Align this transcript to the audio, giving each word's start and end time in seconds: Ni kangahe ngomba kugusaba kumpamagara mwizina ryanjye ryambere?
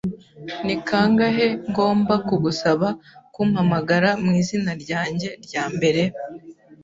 Ni 0.65 0.75
kangahe 0.87 1.47
ngomba 1.69 2.13
kugusaba 2.27 2.87
kumpamagara 3.33 4.09
mwizina 4.23 4.71
ryanjye 4.83 5.29
ryambere? 5.45 6.03